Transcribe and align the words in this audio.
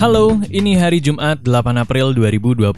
Halo, 0.00 0.40
ini 0.48 0.80
hari 0.80 0.96
Jumat 0.96 1.44
8 1.44 1.76
April 1.76 2.16
2022. 2.16 2.72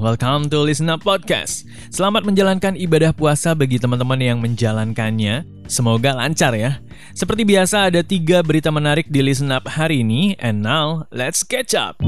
Welcome 0.00 0.48
to 0.48 0.64
Listen 0.64 0.88
Up 0.88 1.04
Podcast. 1.04 1.68
Selamat 1.92 2.24
menjalankan 2.24 2.80
ibadah 2.80 3.12
puasa 3.12 3.52
bagi 3.52 3.76
teman-teman 3.76 4.16
yang 4.16 4.40
menjalankannya. 4.40 5.44
Semoga 5.68 6.16
lancar 6.16 6.56
ya. 6.56 6.80
Seperti 7.12 7.44
biasa 7.44 7.92
ada 7.92 8.00
tiga 8.00 8.40
berita 8.40 8.72
menarik 8.72 9.04
di 9.12 9.20
Listen 9.20 9.52
Up 9.52 9.68
hari 9.68 10.00
ini. 10.00 10.32
And 10.40 10.64
now, 10.64 11.04
let's 11.12 11.44
catch 11.44 11.76
up. 11.76 12.00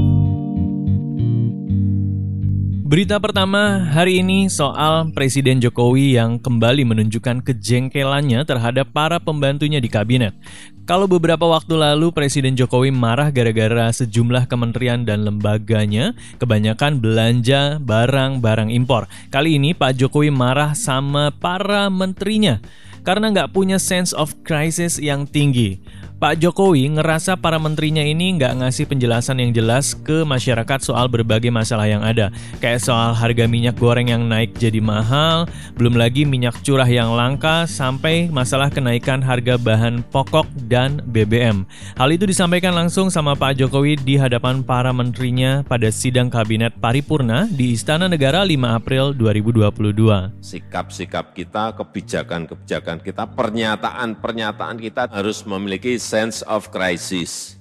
Berita 2.85 3.17
pertama 3.17 3.81
hari 3.81 4.21
ini 4.21 4.45
soal 4.45 5.09
Presiden 5.09 5.57
Jokowi 5.57 6.21
yang 6.21 6.37
kembali 6.37 6.85
menunjukkan 6.85 7.41
kejengkelannya 7.41 8.45
terhadap 8.45 8.93
para 8.93 9.17
pembantunya 9.17 9.81
di 9.81 9.89
kabinet. 9.89 10.37
Kalau 10.85 11.09
beberapa 11.09 11.49
waktu 11.49 11.81
lalu 11.81 12.13
Presiden 12.13 12.53
Jokowi 12.53 12.93
marah 12.93 13.33
gara-gara 13.33 13.89
sejumlah 13.89 14.45
kementerian 14.45 15.01
dan 15.01 15.25
lembaganya 15.25 16.13
kebanyakan 16.37 17.01
belanja 17.01 17.81
barang-barang 17.81 18.69
impor. 18.69 19.09
Kali 19.33 19.57
ini 19.57 19.73
Pak 19.73 19.97
Jokowi 19.97 20.29
marah 20.29 20.77
sama 20.77 21.33
para 21.33 21.89
menterinya 21.89 22.61
karena 23.01 23.33
nggak 23.33 23.49
punya 23.49 23.81
sense 23.81 24.13
of 24.13 24.37
crisis 24.45 25.01
yang 25.01 25.25
tinggi. 25.25 25.81
Pak 26.15 26.39
Jokowi 26.39 26.95
ngerasa 26.95 27.35
para 27.35 27.59
menterinya 27.59 27.99
ini 27.99 28.39
nggak 28.39 28.63
ngasih 28.63 28.87
penjelasan 28.87 29.35
yang 29.35 29.51
jelas 29.51 29.91
ke 29.91 30.23
masyarakat 30.23 30.79
soal 30.79 31.11
berbagai 31.11 31.51
masalah 31.51 31.91
yang 31.91 32.07
ada. 32.07 32.31
Kayak 32.63 32.87
soal 32.87 33.11
harga 33.11 33.43
minyak 33.51 33.75
goreng 33.75 34.07
yang 34.07 34.23
naik 34.23 34.55
jadi 34.55 34.79
mahal, 34.79 35.43
belum 35.75 35.99
lagi 35.99 36.23
minyak 36.23 36.55
curah 36.63 36.87
yang 36.87 37.11
langka, 37.11 37.67
sampai 37.67 38.31
masalah 38.31 38.71
kenaikan 38.71 39.19
harga 39.19 39.59
bahan 39.59 40.07
pokok 40.07 40.47
dan 40.71 41.03
BBM. 41.03 41.67
Hal 41.99 42.07
itu 42.15 42.23
disampaikan 42.23 42.71
langsung 42.71 43.11
sama 43.11 43.35
Pak 43.35 43.59
Jokowi 43.59 43.99
di 43.99 44.15
hadapan 44.15 44.63
para 44.63 44.95
menterinya 44.95 45.67
pada 45.67 45.91
sidang 45.91 46.31
kabinet 46.31 46.79
paripurna 46.79 47.43
di 47.51 47.75
Istana 47.75 48.07
Negara 48.07 48.47
5 48.47 48.55
April 48.71 49.11
2022. 49.19 50.31
Sikap-sikap 50.39 51.35
kita, 51.35 51.75
kebijakan-kebijakan 51.75 53.03
kita, 53.03 53.27
pernyataan-pernyataan 53.35 54.79
kita 54.79 55.11
harus 55.11 55.43
memiliki 55.43 56.04
sense 56.05 56.45
of 56.45 56.69
crisis, 56.69 57.57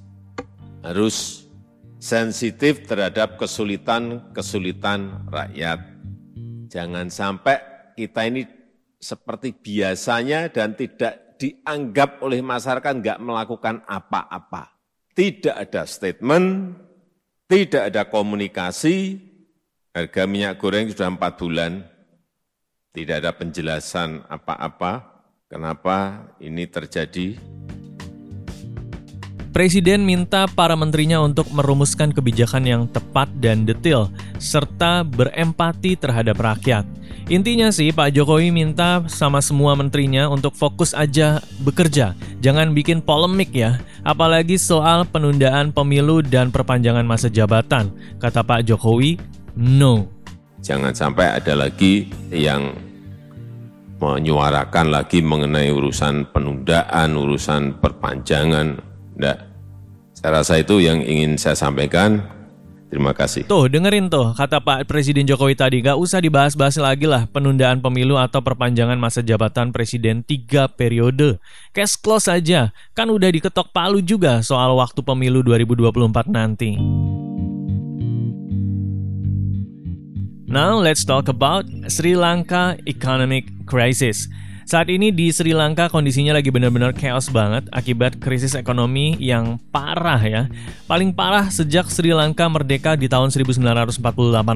harus 0.85 1.49
sensitif 1.97 2.85
terhadap 2.85 3.41
kesulitan-kesulitan 3.41 5.33
rakyat. 5.33 5.81
Jangan 6.69 7.09
sampai 7.09 7.57
kita 7.97 8.29
ini 8.29 8.45
seperti 9.01 9.57
biasanya 9.57 10.53
dan 10.53 10.77
tidak 10.77 11.41
dianggap 11.41 12.21
oleh 12.21 12.45
masyarakat 12.45 12.93
nggak 13.01 13.23
melakukan 13.25 13.81
apa-apa. 13.89 14.77
Tidak 15.17 15.55
ada 15.55 15.89
statement, 15.89 16.77
tidak 17.49 17.89
ada 17.89 18.03
komunikasi, 18.05 19.17
harga 19.95 20.23
minyak 20.27 20.59
goreng 20.59 20.91
sudah 20.91 21.09
empat 21.09 21.33
bulan, 21.39 21.87
tidak 22.91 23.23
ada 23.23 23.31
penjelasan 23.31 24.27
apa-apa, 24.27 25.23
kenapa 25.47 26.29
ini 26.43 26.67
terjadi, 26.67 27.39
Presiden 29.55 30.03
minta 30.03 30.51
para 30.51 30.75
menterinya 30.75 31.23
untuk 31.23 31.47
merumuskan 31.55 32.11
kebijakan 32.11 32.67
yang 32.67 32.83
tepat 32.91 33.31
dan 33.39 33.63
detail, 33.63 34.11
serta 34.43 35.07
berempati 35.07 35.95
terhadap 35.95 36.43
rakyat. 36.43 36.83
Intinya 37.31 37.71
sih 37.71 37.95
Pak 37.95 38.19
Jokowi 38.19 38.51
minta 38.51 39.07
sama 39.07 39.39
semua 39.39 39.79
menterinya 39.79 40.27
untuk 40.27 40.59
fokus 40.59 40.91
aja 40.91 41.39
bekerja, 41.63 42.19
jangan 42.43 42.75
bikin 42.75 42.99
polemik 42.99 43.55
ya, 43.55 43.79
apalagi 44.03 44.59
soal 44.59 45.07
penundaan 45.07 45.71
pemilu 45.71 46.19
dan 46.19 46.51
perpanjangan 46.51 47.07
masa 47.07 47.31
jabatan. 47.31 47.95
Kata 48.19 48.43
Pak 48.43 48.67
Jokowi, 48.67 49.23
no. 49.55 50.11
Jangan 50.67 50.99
sampai 50.99 51.31
ada 51.31 51.55
lagi 51.55 52.11
yang 52.35 52.75
menyuarakan 54.03 54.91
lagi 54.91 55.23
mengenai 55.23 55.71
urusan 55.71 56.35
penundaan, 56.35 57.15
urusan 57.15 57.79
perpanjangan, 57.79 58.95
Enggak. 59.15 59.54
Saya 60.15 60.41
rasa 60.41 60.63
itu 60.63 60.79
yang 60.79 61.03
ingin 61.03 61.35
saya 61.35 61.59
sampaikan. 61.59 62.23
Terima 62.95 63.11
kasih. 63.11 63.43
Tuh, 63.51 63.67
dengerin 63.67 64.07
tuh 64.07 64.39
kata 64.39 64.63
Pak 64.63 64.87
Presiden 64.87 65.27
Jokowi 65.27 65.59
tadi. 65.59 65.83
Gak 65.83 65.99
usah 65.99 66.23
dibahas-bahas 66.23 66.79
lagi 66.79 67.11
lah 67.11 67.27
penundaan 67.27 67.83
pemilu 67.83 68.15
atau 68.15 68.39
perpanjangan 68.39 68.95
masa 68.95 69.19
jabatan 69.19 69.75
Presiden 69.75 70.23
tiga 70.23 70.71
periode. 70.71 71.43
Cash 71.75 71.99
close 71.99 72.31
aja. 72.31 72.71
Kan 72.95 73.11
udah 73.11 73.35
diketok 73.35 73.75
palu 73.75 73.99
juga 73.99 74.39
soal 74.47 74.79
waktu 74.79 75.03
pemilu 75.03 75.43
2024 75.43 76.31
nanti. 76.31 76.79
Now 80.47 80.79
let's 80.79 81.03
talk 81.03 81.27
about 81.27 81.67
Sri 81.91 82.15
Lanka 82.15 82.79
economic 82.87 83.51
crisis. 83.67 84.31
Saat 84.65 84.89
ini 84.89 85.13
di 85.13 85.29
Sri 85.29 85.53
Lanka 85.53 85.93
kondisinya 85.93 86.33
lagi 86.33 86.49
benar-benar 86.49 86.97
chaos 86.97 87.29
banget 87.29 87.69
akibat 87.69 88.17
krisis 88.17 88.57
ekonomi 88.57 89.13
yang 89.21 89.61
parah 89.69 90.17
ya. 90.25 90.43
Paling 90.89 91.13
parah 91.13 91.53
sejak 91.53 91.93
Sri 91.93 92.17
Lanka 92.17 92.49
merdeka 92.49 92.97
di 92.97 93.05
tahun 93.05 93.29
1948 93.29 94.01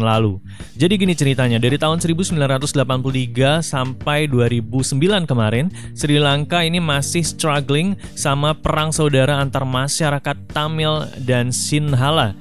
lalu. 0.01 0.41
Jadi 0.81 0.95
gini 0.97 1.13
ceritanya, 1.13 1.61
dari 1.61 1.77
tahun 1.77 2.01
1983 2.01 3.61
sampai 3.61 4.25
2009 4.33 5.29
kemarin, 5.29 5.69
Sri 5.93 6.17
Lanka 6.17 6.65
ini 6.65 6.81
masih 6.81 7.21
struggling 7.21 7.93
sama 8.17 8.57
perang 8.57 8.89
saudara 8.97 9.37
antar 9.45 9.69
masyarakat 9.69 10.37
Tamil 10.57 11.05
dan 11.21 11.53
Sinhala 11.53 12.33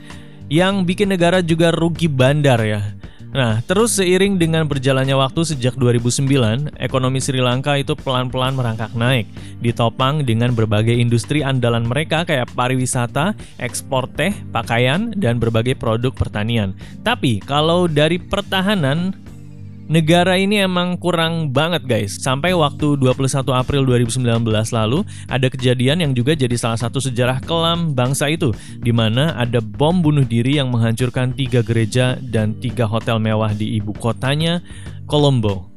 yang 0.47 0.87
bikin 0.87 1.11
negara 1.11 1.43
juga 1.43 1.75
rugi 1.75 2.07
bandar 2.07 2.63
ya. 2.63 2.96
Nah, 3.35 3.59
terus 3.67 3.99
seiring 3.99 4.39
dengan 4.39 4.63
berjalannya 4.65 5.11
waktu 5.19 5.43
sejak 5.43 5.75
2009, 5.75 6.71
ekonomi 6.79 7.19
Sri 7.19 7.43
Lanka 7.43 7.75
itu 7.75 7.91
pelan-pelan 7.91 8.55
merangkak 8.55 8.95
naik, 8.95 9.27
ditopang 9.59 10.23
dengan 10.23 10.55
berbagai 10.55 10.95
industri 10.95 11.43
andalan 11.43 11.83
mereka 11.83 12.23
kayak 12.23 12.47
pariwisata, 12.55 13.35
ekspor 13.59 14.07
teh, 14.15 14.31
pakaian, 14.55 15.11
dan 15.19 15.43
berbagai 15.43 15.75
produk 15.75 16.15
pertanian. 16.15 16.71
Tapi 17.03 17.43
kalau 17.43 17.91
dari 17.91 18.15
pertahanan, 18.15 19.11
Negara 19.87 20.35
ini 20.35 20.59
emang 20.59 20.99
kurang 20.99 21.55
banget 21.55 21.87
guys. 21.87 22.19
Sampai 22.19 22.51
waktu 22.51 22.99
21 22.99 23.39
April 23.55 23.87
2019 23.87 24.19
lalu 24.75 25.07
ada 25.31 25.47
kejadian 25.47 26.03
yang 26.03 26.11
juga 26.11 26.35
jadi 26.35 26.59
salah 26.59 26.75
satu 26.75 26.99
sejarah 26.99 27.39
kelam 27.39 27.95
bangsa 27.95 28.27
itu 28.27 28.51
di 28.83 28.91
mana 28.91 29.31
ada 29.39 29.63
bom 29.63 30.03
bunuh 30.03 30.27
diri 30.27 30.59
yang 30.59 30.75
menghancurkan 30.75 31.31
tiga 31.31 31.63
gereja 31.63 32.19
dan 32.19 32.59
tiga 32.59 32.83
hotel 32.83 33.15
mewah 33.15 33.55
di 33.55 33.79
ibu 33.79 33.95
kotanya, 33.95 34.59
Colombo. 35.07 35.71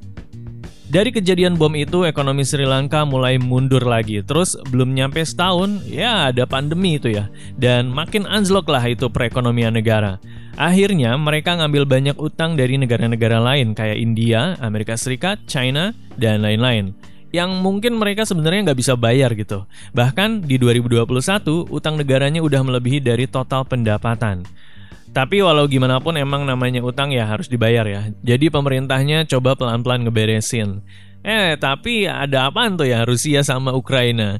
Dari 0.91 1.15
kejadian 1.15 1.54
bom 1.54 1.71
itu, 1.78 2.03
ekonomi 2.03 2.42
Sri 2.42 2.66
Lanka 2.66 3.06
mulai 3.06 3.38
mundur 3.38 3.87
lagi. 3.87 4.27
Terus 4.27 4.59
belum 4.75 4.91
nyampe 4.91 5.22
setahun, 5.22 5.87
ya 5.87 6.34
ada 6.34 6.50
pandemi 6.50 6.98
itu 6.98 7.15
ya. 7.15 7.31
Dan 7.54 7.94
makin 7.94 8.27
anjlok 8.27 8.66
lah 8.66 8.82
itu 8.91 9.06
perekonomian 9.06 9.71
negara. 9.71 10.19
Akhirnya 10.59 11.15
mereka 11.21 11.55
ngambil 11.59 11.84
banyak 11.87 12.16
utang 12.19 12.59
dari 12.59 12.78
negara-negara 12.78 13.38
lain 13.38 13.75
kayak 13.75 13.99
India, 13.99 14.56
Amerika 14.59 14.99
Serikat, 14.99 15.43
China, 15.47 15.94
dan 16.19 16.43
lain-lain 16.43 16.97
yang 17.31 17.62
mungkin 17.62 17.94
mereka 17.94 18.27
sebenarnya 18.27 18.71
nggak 18.71 18.81
bisa 18.83 18.99
bayar 18.99 19.31
gitu. 19.39 19.62
Bahkan 19.94 20.50
di 20.50 20.59
2021, 20.59 21.71
utang 21.71 21.94
negaranya 21.94 22.43
udah 22.43 22.60
melebihi 22.66 22.99
dari 22.99 23.31
total 23.31 23.62
pendapatan. 23.62 24.43
Tapi 25.10 25.43
walau 25.43 25.66
gimana 25.66 25.99
pun 25.99 26.15
emang 26.15 26.47
namanya 26.47 26.83
utang 26.87 27.10
ya 27.10 27.27
harus 27.27 27.50
dibayar 27.50 27.83
ya. 27.87 28.15
Jadi 28.22 28.47
pemerintahnya 28.47 29.27
coba 29.27 29.59
pelan-pelan 29.59 30.07
ngeberesin. 30.07 30.86
Eh, 31.27 31.59
tapi 31.59 32.07
ada 32.07 32.51
apa 32.51 32.71
tuh 32.71 32.86
ya 32.86 33.03
Rusia 33.03 33.42
sama 33.42 33.74
Ukraina? 33.74 34.39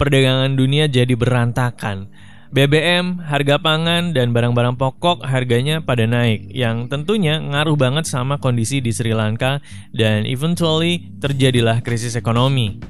Perdagangan 0.00 0.56
dunia 0.56 0.88
jadi 0.88 1.12
berantakan. 1.12 2.08
BBM, 2.56 3.20
harga 3.20 3.60
pangan, 3.60 4.16
dan 4.16 4.32
barang-barang 4.32 4.80
pokok 4.80 5.28
harganya 5.28 5.84
pada 5.84 6.08
naik, 6.08 6.48
yang 6.56 6.88
tentunya 6.88 7.36
ngaruh 7.36 7.76
banget 7.76 8.08
sama 8.08 8.40
kondisi 8.40 8.80
di 8.80 8.96
Sri 8.96 9.12
Lanka 9.12 9.60
dan 9.92 10.24
eventually 10.24 11.04
terjadilah 11.20 11.84
krisis 11.84 12.16
ekonomi. 12.16 12.80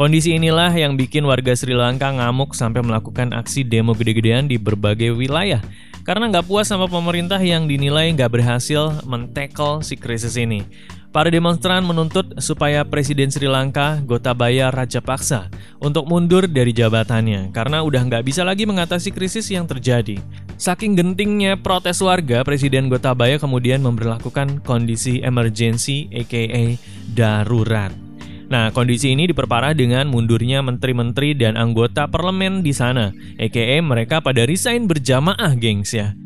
Kondisi 0.00 0.40
inilah 0.40 0.72
yang 0.72 0.96
bikin 0.96 1.28
warga 1.28 1.52
Sri 1.52 1.76
Lanka 1.76 2.08
ngamuk 2.08 2.56
sampai 2.56 2.80
melakukan 2.80 3.36
aksi 3.36 3.60
demo 3.60 3.92
gede-gedean 3.92 4.48
di 4.48 4.56
berbagai 4.56 5.12
wilayah 5.12 5.60
karena 6.00 6.32
nggak 6.32 6.48
puas 6.48 6.72
sama 6.72 6.88
pemerintah 6.88 7.44
yang 7.44 7.68
dinilai 7.68 8.08
nggak 8.16 8.40
berhasil 8.40 9.04
mentekel 9.04 9.84
si 9.84 10.00
krisis 10.00 10.40
ini. 10.40 10.64
Para 11.10 11.26
demonstran 11.26 11.82
menuntut 11.82 12.38
supaya 12.38 12.86
Presiden 12.86 13.34
Sri 13.34 13.50
Lanka 13.50 13.98
Gotabaya 14.06 14.70
Rajapaksa 14.70 15.50
untuk 15.82 16.06
mundur 16.06 16.46
dari 16.46 16.70
jabatannya 16.70 17.50
karena 17.50 17.82
udah 17.82 18.06
nggak 18.06 18.22
bisa 18.22 18.46
lagi 18.46 18.62
mengatasi 18.62 19.10
krisis 19.10 19.50
yang 19.50 19.66
terjadi. 19.66 20.22
Saking 20.54 20.94
gentingnya 20.94 21.58
protes 21.58 21.98
warga, 21.98 22.46
Presiden 22.46 22.86
Gotabaya 22.86 23.42
kemudian 23.42 23.82
memperlakukan 23.82 24.62
kondisi 24.62 25.18
emergency 25.18 26.06
aka 26.14 26.78
darurat. 27.10 28.09
Nah, 28.50 28.74
kondisi 28.74 29.14
ini 29.14 29.30
diperparah 29.30 29.78
dengan 29.78 30.10
mundurnya 30.10 30.58
menteri-menteri 30.58 31.38
dan 31.38 31.54
anggota 31.54 32.10
parlemen 32.10 32.66
di 32.66 32.74
sana, 32.74 33.14
aka 33.38 33.78
mereka 33.78 34.18
pada 34.18 34.42
resign 34.42 34.90
berjamaah, 34.90 35.54
gengs 35.54 35.94
ya. 35.94 36.18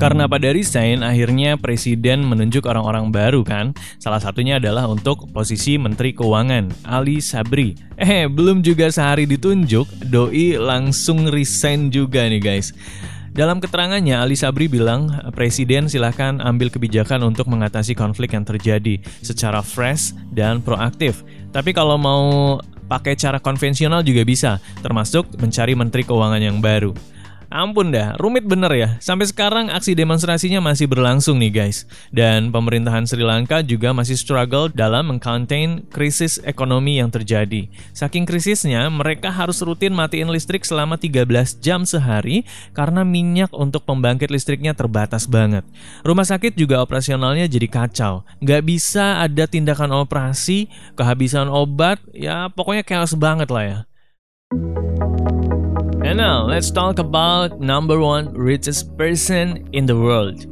Karena 0.00 0.24
pada 0.24 0.56
resign, 0.56 1.04
akhirnya 1.04 1.60
presiden 1.60 2.24
menunjuk 2.24 2.64
orang-orang 2.64 3.12
baru 3.12 3.44
kan. 3.44 3.76
Salah 4.00 4.24
satunya 4.24 4.56
adalah 4.56 4.88
untuk 4.88 5.28
posisi 5.36 5.76
Menteri 5.76 6.16
Keuangan, 6.16 6.88
Ali 6.88 7.20
Sabri. 7.20 7.76
Eh, 8.00 8.24
belum 8.24 8.64
juga 8.64 8.88
sehari 8.88 9.28
ditunjuk, 9.28 10.08
Doi 10.08 10.56
langsung 10.56 11.28
resign 11.28 11.92
juga 11.92 12.24
nih 12.24 12.40
guys. 12.40 12.72
Dalam 13.30 13.62
keterangannya, 13.62 14.18
Ali 14.18 14.34
Sabri 14.34 14.66
bilang, 14.66 15.06
Presiden 15.30 15.86
silahkan 15.86 16.42
ambil 16.42 16.66
kebijakan 16.66 17.22
untuk 17.22 17.46
mengatasi 17.46 17.94
konflik 17.94 18.34
yang 18.34 18.42
terjadi 18.42 18.98
secara 19.22 19.62
fresh 19.62 20.18
dan 20.34 20.58
proaktif. 20.58 21.22
Tapi 21.50 21.74
kalau 21.74 21.98
mau 21.98 22.56
pakai 22.90 23.14
cara 23.14 23.38
konvensional 23.38 24.02
juga 24.02 24.22
bisa, 24.26 24.58
termasuk 24.82 25.30
mencari 25.38 25.78
menteri 25.78 26.02
keuangan 26.02 26.42
yang 26.42 26.58
baru. 26.58 26.90
Ampun 27.50 27.90
dah, 27.90 28.14
rumit 28.14 28.46
bener 28.46 28.70
ya. 28.78 28.88
Sampai 29.02 29.26
sekarang 29.26 29.74
aksi 29.74 29.98
demonstrasinya 29.98 30.62
masih 30.62 30.86
berlangsung 30.86 31.42
nih 31.42 31.50
guys. 31.50 31.82
Dan 32.14 32.54
pemerintahan 32.54 33.10
Sri 33.10 33.26
Lanka 33.26 33.58
juga 33.66 33.90
masih 33.90 34.14
struggle 34.14 34.70
dalam 34.70 35.10
mengcontain 35.10 35.82
krisis 35.90 36.38
ekonomi 36.46 37.02
yang 37.02 37.10
terjadi. 37.10 37.66
Saking 37.90 38.22
krisisnya, 38.22 38.86
mereka 38.86 39.34
harus 39.34 39.58
rutin 39.66 39.90
matiin 39.90 40.30
listrik 40.30 40.62
selama 40.62 40.94
13 40.94 41.58
jam 41.58 41.82
sehari 41.82 42.46
karena 42.70 43.02
minyak 43.02 43.50
untuk 43.50 43.82
pembangkit 43.82 44.30
listriknya 44.30 44.70
terbatas 44.70 45.26
banget. 45.26 45.66
Rumah 46.06 46.30
sakit 46.30 46.54
juga 46.54 46.78
operasionalnya 46.78 47.50
jadi 47.50 47.66
kacau. 47.66 48.22
Nggak 48.38 48.62
bisa 48.62 49.26
ada 49.26 49.50
tindakan 49.50 50.06
operasi, 50.06 50.70
kehabisan 50.94 51.50
obat, 51.50 51.98
ya 52.14 52.46
pokoknya 52.46 52.86
chaos 52.86 53.18
banget 53.18 53.50
lah 53.50 53.64
ya. 53.66 53.78
And 56.10 56.18
now, 56.18 56.42
let's 56.42 56.74
talk 56.74 56.98
about 56.98 57.62
number 57.62 58.02
one 58.02 58.34
richest 58.34 58.98
person 58.98 59.62
in 59.70 59.86
the 59.86 59.94
world, 59.94 60.42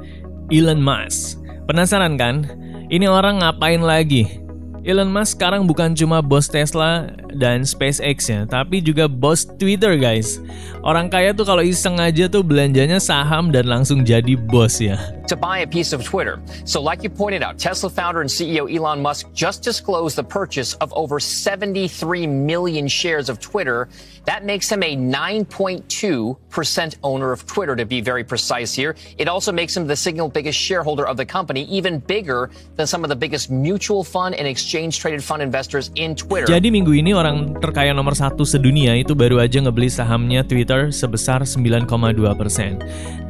Elon 0.55 0.78
Musk. 0.78 1.43
Penasaran 1.66 2.14
kan? 2.14 2.46
Ini 2.87 3.10
orang 3.10 3.43
ngapain 3.43 3.82
lagi? 3.82 4.38
Elon 4.87 5.10
Musk 5.10 5.34
sekarang 5.34 5.66
bukan 5.66 5.99
cuma 5.99 6.22
bos 6.22 6.46
Tesla 6.46 7.10
dan 7.34 7.66
SpaceX 7.66 8.31
ya, 8.31 8.46
tapi 8.46 8.78
juga 8.78 9.10
bos 9.10 9.50
Twitter 9.58 9.99
guys. 9.99 10.38
Orang 10.87 11.10
kaya 11.10 11.34
tuh 11.34 11.43
kalau 11.43 11.66
iseng 11.66 11.99
aja 11.99 12.31
tuh 12.31 12.46
belanjanya 12.46 13.02
saham 13.02 13.50
dan 13.50 13.66
langsung 13.66 14.06
jadi 14.06 14.38
bos 14.38 14.78
ya. 14.78 15.18
To 15.28 15.36
buy 15.36 15.60
a 15.60 15.66
piece 15.66 15.92
of 15.92 16.04
Twitter. 16.04 16.40
So, 16.64 16.80
like 16.80 17.02
you 17.02 17.10
pointed 17.10 17.42
out, 17.42 17.58
Tesla 17.58 17.90
founder 17.90 18.20
and 18.20 18.30
CEO 18.30 18.69
Elon 18.69 19.00
Musk 19.00 19.32
just 19.32 19.62
disclosed 19.62 20.16
the 20.16 20.25
purchase 20.25 20.75
of 20.80 20.92
over 20.92 21.20
73 21.20 22.26
million 22.26 22.88
shares 22.88 23.28
of 23.28 23.40
Twitter. 23.40 23.88
That 24.25 24.44
makes 24.44 24.70
him 24.70 24.82
a 24.82 24.96
9.2% 24.96 26.96
owner 27.02 27.32
of 27.32 27.46
Twitter, 27.46 27.76
to 27.76 27.86
be 27.86 28.00
very 28.00 28.25
precise 28.25 28.75
here. 28.75 28.96
It 29.16 29.28
also 29.28 29.52
makes 29.52 29.76
him 29.76 29.86
the 29.86 29.96
single 29.96 30.28
biggest 30.28 30.58
shareholder 30.58 31.06
of 31.06 31.16
the 31.16 31.25
company, 31.25 31.62
even 31.64 32.00
bigger 32.00 32.50
than 32.76 32.86
some 32.86 33.04
of 33.04 33.08
the 33.08 33.16
biggest 33.16 33.50
mutual 33.50 34.04
fund 34.04 34.34
and 34.34 34.46
exchange 34.46 34.98
traded 34.98 35.25
fund 35.25 35.42
investors 35.42 35.90
in 35.94 36.16
Twitter. 36.16 36.46
Jadi 36.48 36.69
minggu 36.69 36.92
ini 36.92 37.16
orang 37.16 37.56
terkaya 37.60 37.96
nomor 37.96 38.16
satu 38.16 38.44
sedunia 38.44 38.96
itu 38.96 39.16
baru 39.16 39.40
aja 39.40 39.60
ngebeli 39.60 39.88
sahamnya 39.88 40.44
Twitter 40.44 40.92
sebesar 40.92 41.44
9,2 41.44 41.88
persen. 42.36 42.80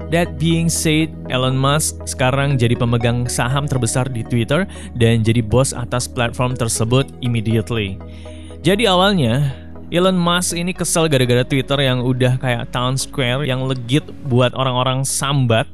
That 0.09 0.41
being 0.41 0.73
said, 0.73 1.13
Elon 1.29 1.53
Musk 1.53 2.01
sekarang 2.09 2.57
jadi 2.57 2.73
pemegang 2.73 3.29
saham 3.29 3.69
terbesar 3.69 4.09
di 4.09 4.25
Twitter 4.25 4.65
dan 4.97 5.21
jadi 5.21 5.45
bos 5.45 5.77
atas 5.77 6.09
platform 6.09 6.57
tersebut 6.57 7.13
immediately. 7.21 8.01
Jadi 8.65 8.89
awalnya, 8.89 9.53
Elon 9.93 10.17
Musk 10.17 10.57
ini 10.57 10.73
kesel 10.73 11.13
gara-gara 11.13 11.45
Twitter 11.45 11.77
yang 11.85 12.01
udah 12.01 12.41
kayak 12.41 12.73
town 12.73 12.97
square 12.97 13.45
yang 13.45 13.69
legit 13.69 14.05
buat 14.33 14.57
orang-orang 14.57 15.05
sambat. 15.05 15.69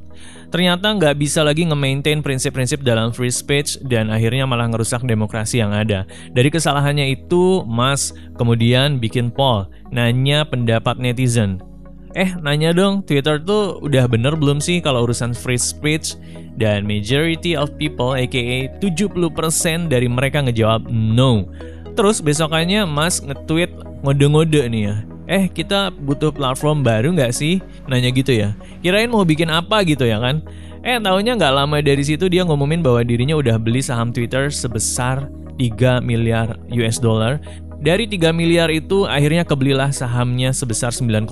Ternyata 0.50 0.98
nggak 0.98 1.14
bisa 1.14 1.46
lagi 1.46 1.66
nge-maintain 1.66 2.18
prinsip-prinsip 2.18 2.82
dalam 2.82 3.14
free 3.14 3.30
speech 3.30 3.78
dan 3.86 4.10
akhirnya 4.10 4.50
malah 4.50 4.66
ngerusak 4.66 5.06
demokrasi 5.06 5.62
yang 5.62 5.70
ada. 5.70 6.10
Dari 6.34 6.50
kesalahannya 6.50 7.06
itu, 7.10 7.62
Musk 7.66 8.18
kemudian 8.34 8.98
bikin 8.98 9.30
poll, 9.30 9.70
nanya 9.94 10.42
pendapat 10.42 10.98
netizen. 10.98 11.73
Eh, 12.14 12.30
nanya 12.38 12.70
dong, 12.70 13.02
Twitter 13.02 13.42
tuh 13.42 13.82
udah 13.82 14.06
bener 14.06 14.38
belum 14.38 14.62
sih 14.62 14.78
kalau 14.78 15.02
urusan 15.02 15.34
free 15.34 15.58
speech? 15.58 16.14
Dan 16.54 16.86
majority 16.86 17.58
of 17.58 17.74
people, 17.74 18.14
aka 18.14 18.70
70% 18.78 19.90
dari 19.90 20.06
mereka 20.06 20.38
ngejawab 20.38 20.86
no. 20.86 21.50
Terus 21.98 22.22
besokannya 22.22 22.86
Mas 22.86 23.18
nge-tweet 23.18 23.74
ngode-ngode 24.06 24.62
nih 24.70 24.82
ya. 24.86 24.96
Eh, 25.26 25.44
kita 25.50 25.90
butuh 25.90 26.30
platform 26.30 26.86
baru 26.86 27.10
nggak 27.10 27.34
sih? 27.34 27.58
Nanya 27.90 28.14
gitu 28.14 28.30
ya. 28.30 28.54
Kirain 28.78 29.10
mau 29.10 29.26
bikin 29.26 29.50
apa 29.50 29.82
gitu 29.82 30.06
ya 30.06 30.22
kan? 30.22 30.38
Eh, 30.86 31.00
taunya 31.02 31.34
nggak 31.34 31.54
lama 31.64 31.82
dari 31.82 32.04
situ 32.06 32.30
dia 32.30 32.46
ngumumin 32.46 32.84
bahwa 32.84 33.02
dirinya 33.02 33.34
udah 33.34 33.58
beli 33.58 33.82
saham 33.82 34.14
Twitter 34.14 34.52
sebesar 34.54 35.26
3 35.56 36.02
miliar 36.04 36.58
US 36.70 36.98
dollar 37.00 37.40
dari 37.84 38.08
3 38.08 38.32
miliar 38.32 38.72
itu 38.72 39.04
akhirnya 39.04 39.44
kebelilah 39.44 39.92
sahamnya 39.92 40.56
sebesar 40.56 40.96
9,2% 40.96 41.28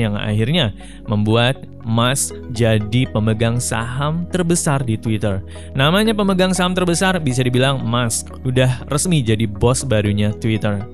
yang 0.00 0.16
akhirnya 0.16 0.72
membuat 1.04 1.60
Musk 1.84 2.32
jadi 2.56 3.04
pemegang 3.12 3.60
saham 3.60 4.24
terbesar 4.32 4.80
di 4.80 4.96
Twitter. 4.96 5.44
Namanya 5.76 6.16
pemegang 6.16 6.56
saham 6.56 6.72
terbesar 6.72 7.20
bisa 7.20 7.44
dibilang 7.44 7.84
Musk 7.84 8.32
udah 8.48 8.88
resmi 8.88 9.20
jadi 9.20 9.44
bos 9.44 9.84
barunya 9.84 10.32
Twitter. 10.32 10.88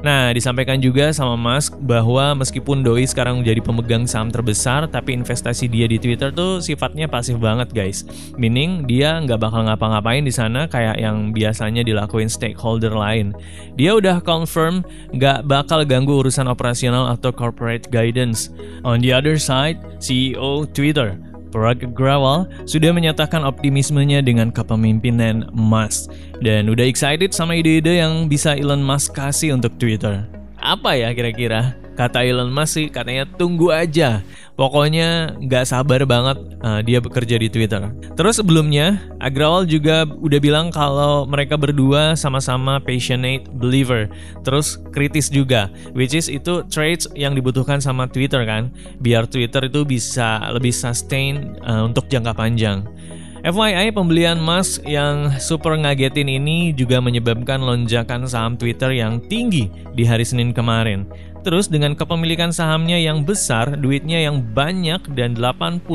Nah, 0.00 0.32
disampaikan 0.32 0.80
juga 0.80 1.12
sama 1.12 1.36
Musk 1.36 1.76
bahwa 1.84 2.32
meskipun 2.40 2.80
Doi 2.80 3.04
sekarang 3.04 3.44
menjadi 3.44 3.60
pemegang 3.60 4.08
saham 4.08 4.32
terbesar, 4.32 4.88
tapi 4.88 5.12
investasi 5.12 5.68
dia 5.68 5.84
di 5.84 6.00
Twitter 6.00 6.32
tuh 6.32 6.64
sifatnya 6.64 7.04
pasif 7.04 7.36
banget 7.36 7.68
guys. 7.76 8.08
Meaning 8.40 8.88
dia 8.88 9.20
nggak 9.20 9.36
bakal 9.36 9.68
ngapa-ngapain 9.68 10.24
di 10.24 10.32
sana 10.32 10.64
kayak 10.64 10.96
yang 10.96 11.36
biasanya 11.36 11.84
dilakuin 11.84 12.32
stakeholder 12.32 12.96
lain. 12.96 13.36
Dia 13.76 13.92
udah 13.92 14.24
confirm 14.24 14.80
nggak 15.12 15.44
bakal 15.44 15.84
ganggu 15.84 16.24
urusan 16.24 16.48
operasional 16.48 17.12
atau 17.12 17.28
corporate 17.28 17.92
guidance. 17.92 18.48
On 18.88 19.04
the 19.04 19.12
other 19.12 19.36
side, 19.36 19.76
CEO 20.00 20.64
Twitter 20.72 21.29
Parag 21.50 21.82
Agrawal 21.82 22.46
sudah 22.64 22.94
menyatakan 22.94 23.42
optimismenya 23.42 24.22
dengan 24.22 24.54
kepemimpinan 24.54 25.50
Musk 25.50 26.14
dan 26.38 26.70
udah 26.70 26.86
excited 26.86 27.34
sama 27.34 27.58
ide-ide 27.58 27.98
yang 27.98 28.30
bisa 28.30 28.54
Elon 28.54 28.80
Musk 28.80 29.18
kasih 29.18 29.58
untuk 29.58 29.74
Twitter. 29.76 30.24
Apa 30.62 30.94
ya 30.94 31.10
kira-kira? 31.10 31.79
Kata 31.98 32.24
Elon 32.24 32.48
Musk 32.48 32.90
katanya 32.94 33.26
tunggu 33.26 33.74
aja. 33.74 34.22
Pokoknya 34.56 35.40
nggak 35.40 35.64
sabar 35.64 36.04
banget 36.04 36.36
uh, 36.60 36.84
dia 36.84 37.00
bekerja 37.00 37.40
di 37.40 37.48
Twitter. 37.48 37.80
Terus 38.12 38.44
sebelumnya, 38.44 39.00
Agrawal 39.16 39.64
juga 39.64 40.04
udah 40.04 40.40
bilang 40.40 40.68
kalau 40.68 41.24
mereka 41.24 41.56
berdua 41.56 42.12
sama-sama 42.12 42.76
passionate 42.76 43.48
believer. 43.56 44.12
Terus 44.44 44.76
kritis 44.92 45.32
juga, 45.32 45.72
which 45.96 46.12
is 46.12 46.28
itu 46.28 46.60
traits 46.68 47.08
yang 47.16 47.32
dibutuhkan 47.32 47.80
sama 47.80 48.04
Twitter 48.04 48.44
kan. 48.44 48.68
Biar 49.00 49.24
Twitter 49.24 49.64
itu 49.68 49.84
bisa 49.88 50.44
lebih 50.52 50.76
sustain 50.76 51.56
uh, 51.64 51.88
untuk 51.88 52.08
jangka 52.12 52.36
panjang. 52.36 52.84
FYI, 53.40 53.88
pembelian 53.96 54.36
Musk 54.36 54.84
yang 54.84 55.32
super 55.40 55.72
ngagetin 55.72 56.28
ini 56.28 56.76
juga 56.76 57.00
menyebabkan 57.00 57.56
lonjakan 57.56 58.28
saham 58.28 58.52
Twitter 58.52 58.92
yang 58.92 59.16
tinggi 59.32 59.72
di 59.96 60.04
hari 60.04 60.28
Senin 60.28 60.52
kemarin. 60.52 61.08
Terus 61.40 61.72
dengan 61.72 61.96
kepemilikan 61.96 62.52
sahamnya 62.52 63.00
yang 63.00 63.24
besar, 63.24 63.80
duitnya 63.80 64.20
yang 64.20 64.44
banyak 64.44 65.00
dan 65.16 65.40
80,5 65.40 65.88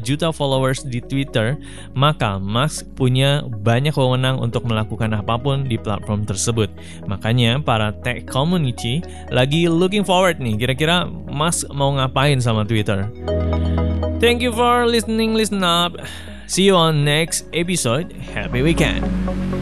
juta 0.00 0.32
followers 0.32 0.80
di 0.80 1.04
Twitter, 1.04 1.60
maka 1.92 2.40
Musk 2.40 2.88
punya 2.96 3.44
banyak 3.44 3.92
wewenang 3.92 4.40
untuk 4.40 4.64
melakukan 4.64 5.12
apa 5.12 5.36
pun 5.36 5.68
di 5.68 5.76
platform 5.76 6.24
tersebut. 6.24 6.72
Makanya 7.04 7.60
para 7.60 7.92
tech 8.00 8.24
community 8.24 9.04
lagi 9.28 9.68
looking 9.68 10.08
forward 10.08 10.40
nih, 10.40 10.56
kira-kira 10.56 11.04
Musk 11.28 11.68
mau 11.76 11.92
ngapain 12.00 12.40
sama 12.40 12.64
Twitter. 12.64 13.12
Thank 14.24 14.40
you 14.40 14.56
for 14.56 14.88
listening, 14.88 15.36
listen 15.36 15.60
up. 15.60 16.00
See 16.46 16.62
you 16.62 16.74
on 16.76 17.04
next 17.04 17.44
episode. 17.52 18.12
Happy 18.12 18.62
weekend. 18.62 19.55